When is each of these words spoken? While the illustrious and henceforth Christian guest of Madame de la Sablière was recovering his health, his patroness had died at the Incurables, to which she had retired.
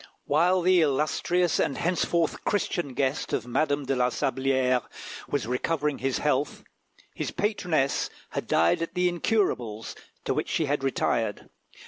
While 0.25 0.61
the 0.63 0.81
illustrious 0.81 1.59
and 1.59 1.77
henceforth 1.77 2.43
Christian 2.43 2.95
guest 2.95 3.33
of 3.33 3.45
Madame 3.45 3.85
de 3.85 3.95
la 3.95 4.09
Sablière 4.09 4.81
was 5.29 5.45
recovering 5.45 5.99
his 5.99 6.17
health, 6.17 6.63
his 7.13 7.29
patroness 7.29 8.09
had 8.31 8.47
died 8.47 8.81
at 8.81 8.95
the 8.95 9.07
Incurables, 9.07 9.95
to 10.25 10.33
which 10.33 10.49
she 10.49 10.65
had 10.65 10.83
retired. 10.83 11.51